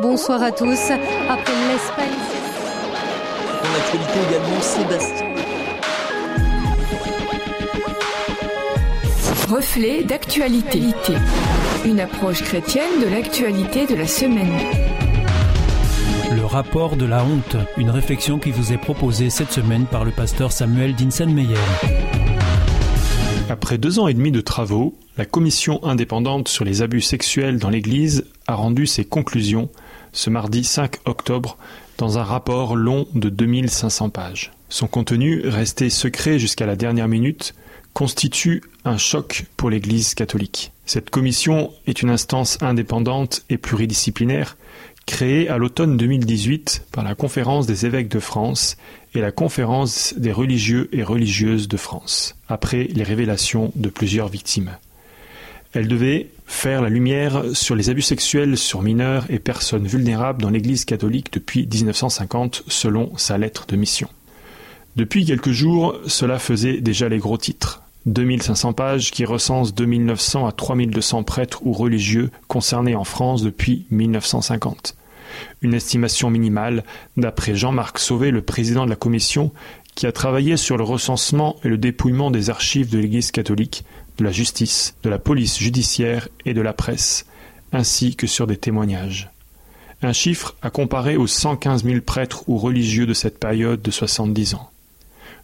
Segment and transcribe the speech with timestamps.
[0.00, 0.92] Bonsoir à tous.
[1.28, 2.06] Après l'Espagne.
[3.62, 5.26] Dans l'actualité également, Sébastien.
[9.48, 10.82] Reflet d'actualité.
[11.84, 14.52] Une approche chrétienne de l'actualité de la semaine.
[16.36, 20.12] Le rapport de la honte, une réflexion qui vous est proposée cette semaine par le
[20.12, 21.56] pasteur Samuel Dinsenmeyer.
[23.50, 27.70] Après deux ans et demi de travaux, la commission indépendante sur les abus sexuels dans
[27.70, 29.70] l'Église a rendu ses conclusions
[30.12, 31.56] ce mardi 5 octobre
[31.98, 34.52] dans un rapport long de 2500 pages.
[34.68, 37.54] Son contenu, resté secret jusqu'à la dernière minute,
[37.92, 40.72] constitue un choc pour l'Église catholique.
[40.86, 44.56] Cette commission est une instance indépendante et pluridisciplinaire
[45.06, 48.76] créée à l'automne 2018 par la Conférence des évêques de France
[49.14, 54.76] et la Conférence des religieux et religieuses de France, après les révélations de plusieurs victimes.
[55.74, 60.50] Elle devait faire la lumière sur les abus sexuels sur mineurs et personnes vulnérables dans
[60.50, 64.08] l'Église catholique depuis 1950 selon sa lettre de mission.
[64.96, 67.82] Depuis quelques jours, cela faisait déjà les gros titres.
[68.06, 74.96] 2500 pages qui recensent 2900 à 3200 prêtres ou religieux concernés en France depuis 1950.
[75.60, 76.84] Une estimation minimale
[77.18, 79.52] d'après Jean-Marc Sauvé, le président de la commission,
[79.94, 83.84] qui a travaillé sur le recensement et le dépouillement des archives de l'Église catholique,
[84.18, 87.26] de la justice, de la police judiciaire et de la presse,
[87.72, 89.30] ainsi que sur des témoignages.
[90.02, 94.54] Un chiffre à comparer aux 115 000 prêtres ou religieux de cette période de 70
[94.54, 94.70] ans.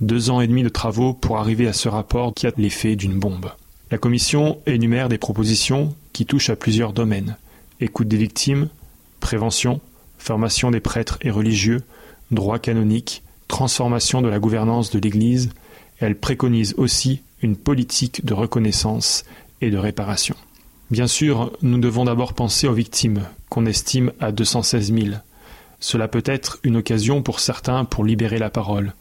[0.00, 3.18] Deux ans et demi de travaux pour arriver à ce rapport qui a l'effet d'une
[3.18, 3.50] bombe.
[3.90, 7.36] La commission énumère des propositions qui touchent à plusieurs domaines.
[7.80, 8.68] Écoute des victimes,
[9.20, 9.80] prévention,
[10.18, 11.82] formation des prêtres et religieux,
[12.30, 15.50] droit canonique, transformation de la gouvernance de l'Église,
[15.98, 19.24] elle préconise aussi une politique de reconnaissance
[19.60, 20.36] et de réparation.
[20.90, 25.16] Bien sûr, nous devons d'abord penser aux victimes, qu'on estime à 216 000.
[25.80, 28.94] Cela peut être une occasion pour certains pour libérer la parole,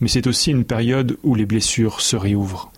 [0.00, 2.70] mais c'est aussi une période où les blessures se réouvrent.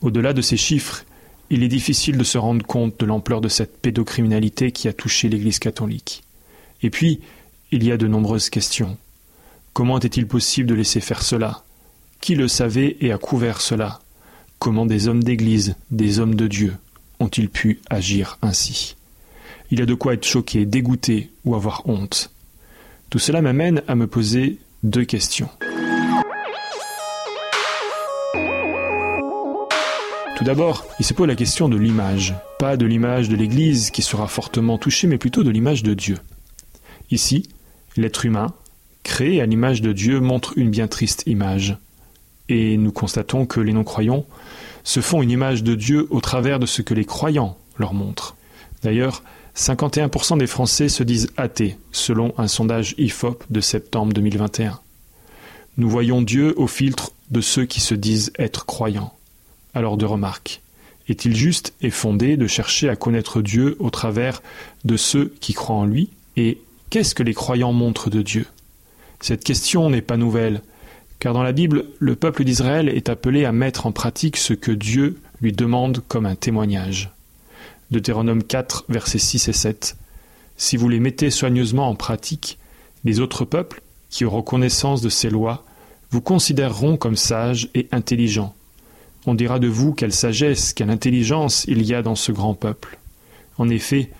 [0.00, 1.04] Au-delà de ces chiffres,
[1.50, 5.28] il est difficile de se rendre compte de l'ampleur de cette pédocriminalité qui a touché
[5.28, 6.24] l'Église catholique.
[6.82, 7.20] Et puis,
[7.70, 8.96] il y a de nombreuses questions.
[9.72, 11.64] Comment était-il possible de laisser faire cela?
[12.20, 14.00] Qui le savait et a couvert cela?
[14.64, 16.72] Comment des hommes d'Église, des hommes de Dieu,
[17.20, 18.96] ont-ils pu agir ainsi
[19.70, 22.30] Il y a de quoi être choqué, dégoûté ou avoir honte.
[23.10, 25.50] Tout cela m'amène à me poser deux questions.
[30.38, 32.34] Tout d'abord, il se pose la question de l'image.
[32.58, 36.16] Pas de l'image de l'Église qui sera fortement touchée, mais plutôt de l'image de Dieu.
[37.10, 37.50] Ici,
[37.98, 38.54] l'être humain,
[39.02, 41.76] créé à l'image de Dieu, montre une bien triste image.
[42.48, 44.26] Et nous constatons que les non-croyants
[44.82, 48.36] se font une image de Dieu au travers de ce que les croyants leur montrent.
[48.82, 49.22] D'ailleurs,
[49.56, 54.78] 51% des Français se disent athées, selon un sondage IFOP de septembre 2021.
[55.76, 59.14] Nous voyons Dieu au filtre de ceux qui se disent être croyants.
[59.72, 60.60] Alors de remarques.
[61.08, 64.42] Est-il juste et fondé de chercher à connaître Dieu au travers
[64.84, 66.10] de ceux qui croient en lui?
[66.36, 66.58] Et
[66.90, 68.46] qu'est-ce que les croyants montrent de Dieu?
[69.20, 70.62] Cette question n'est pas nouvelle,
[71.24, 74.70] car dans la Bible, le peuple d'Israël est appelé à mettre en pratique ce que
[74.70, 77.14] Dieu lui demande comme un témoignage.
[77.90, 79.96] Deutéronome 4, versets 6 et 7.
[80.58, 82.58] Si vous les mettez soigneusement en pratique,
[83.06, 83.80] les autres peuples,
[84.10, 85.64] qui auront connaissance de ces lois,
[86.10, 88.54] vous considéreront comme sages et intelligents
[89.24, 92.98] on dira de vous quelle sagesse, quelle intelligence il y a dans ce grand peuple.
[93.56, 94.10] En effet,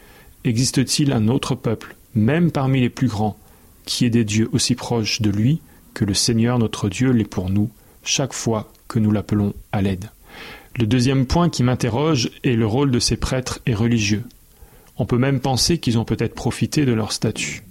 [0.44, 3.36] existe-t-il un autre peuple, même parmi les plus grands,
[3.84, 5.60] qui ait des dieux aussi proches de lui
[5.94, 7.70] que le Seigneur notre Dieu l'est pour nous,
[8.02, 10.10] chaque fois que nous l'appelons à l'aide.
[10.76, 14.24] Le deuxième point qui m'interroge est le rôle de ces prêtres et religieux.
[14.96, 17.62] On peut même penser qu'ils ont peut-être profité de leur statut.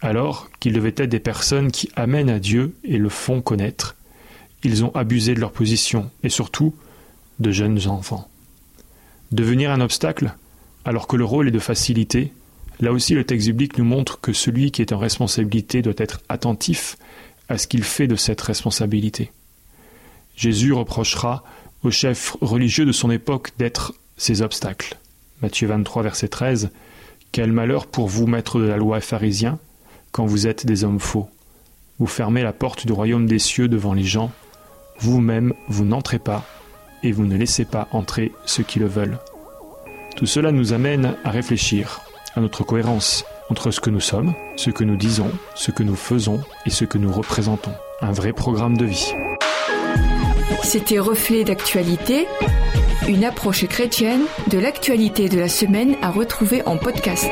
[0.00, 3.96] Alors qu'ils devaient être des personnes qui amènent à Dieu et le font connaître,
[4.64, 6.74] ils ont abusé de leur position, et surtout
[7.38, 8.28] de jeunes enfants.
[9.30, 10.34] Devenir un obstacle,
[10.84, 12.32] alors que le rôle est de faciliter,
[12.80, 16.20] là aussi le texte biblique nous montre que celui qui est en responsabilité doit être
[16.28, 16.96] attentif
[17.48, 19.32] à ce qu'il fait de cette responsabilité.
[20.36, 21.44] Jésus reprochera
[21.82, 24.96] aux chefs religieux de son époque d'être ces obstacles.
[25.42, 26.70] Matthieu 23, verset 13
[27.32, 29.58] Quel malheur pour vous, maîtres de la loi pharisiens,
[30.12, 31.28] quand vous êtes des hommes faux.
[31.98, 34.32] Vous fermez la porte du royaume des cieux devant les gens
[35.00, 36.44] vous-même, vous, n'entrez pas
[37.02, 39.18] et vous ne laissez pas entrer ceux qui le veulent.
[40.16, 42.00] Tout cela nous amène à réfléchir
[42.34, 45.96] à notre cohérence entre ce que nous sommes, ce que nous disons, ce que nous
[45.96, 47.72] faisons et ce que nous représentons.
[48.00, 49.12] Un vrai programme de vie.
[50.62, 52.26] C'était Reflet d'actualité,
[53.08, 57.30] une approche chrétienne de l'actualité de la semaine à retrouver en podcast.